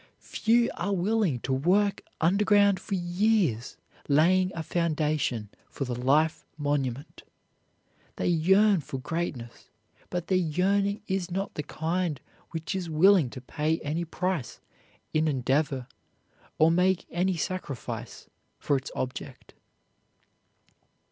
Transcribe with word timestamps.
Few 0.17 0.67
are 0.77 0.95
willing 0.95 1.41
to 1.41 1.53
work 1.53 2.01
underground 2.19 2.79
for 2.79 2.95
years 2.95 3.77
laying 4.07 4.51
a 4.55 4.63
foundation 4.63 5.49
for 5.69 5.85
the 5.85 5.93
life 5.93 6.43
monument. 6.57 7.21
They 8.15 8.25
yearn 8.27 8.81
for 8.81 8.97
greatness, 8.97 9.69
but 10.09 10.25
their 10.25 10.39
yearning 10.39 11.03
is 11.05 11.29
not 11.29 11.53
the 11.53 11.61
kind 11.61 12.19
which 12.49 12.73
is 12.73 12.89
willing 12.89 13.29
to 13.29 13.41
pay 13.41 13.77
any 13.81 14.03
price 14.03 14.59
in 15.13 15.27
endeavor 15.27 15.85
or 16.57 16.71
make 16.71 17.05
any 17.11 17.37
sacrifice 17.37 18.27
for 18.57 18.77
its 18.77 18.89
object. 18.95 19.53